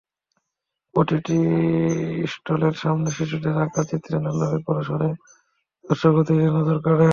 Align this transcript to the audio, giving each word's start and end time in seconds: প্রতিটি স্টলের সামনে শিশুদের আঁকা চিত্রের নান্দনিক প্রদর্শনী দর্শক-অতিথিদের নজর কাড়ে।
প্রতিটি 0.95 1.37
স্টলের 2.27 2.75
সামনে 2.75 3.09
শিশুদের 3.11 3.55
আঁকা 3.57 3.81
চিত্রের 3.83 4.21
নান্দনিক 4.21 4.61
প্রদর্শনী 4.65 5.09
দর্শক-অতিথিদের 5.85 6.51
নজর 6.57 6.77
কাড়ে। 6.79 7.07